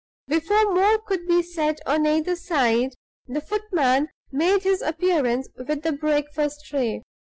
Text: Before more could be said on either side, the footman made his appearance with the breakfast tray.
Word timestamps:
Before 0.27 0.73
more 0.73 0.97
could 0.97 1.27
be 1.27 1.43
said 1.43 1.77
on 1.85 2.07
either 2.07 2.35
side, 2.35 2.95
the 3.27 3.39
footman 3.39 4.09
made 4.31 4.63
his 4.63 4.81
appearance 4.81 5.47
with 5.55 5.83
the 5.83 5.91
breakfast 5.91 6.65
tray. 6.65 7.03